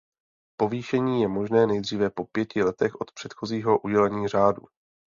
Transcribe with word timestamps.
Povýšení 0.57 1.21
je 1.21 1.27
možné 1.27 1.65
nejdříve 1.67 2.09
po 2.09 2.23
pěti 2.25 2.63
letech 2.63 3.01
od 3.01 3.11
předchozího 3.11 3.79
udělení 3.79 4.27
řádu. 4.27 4.61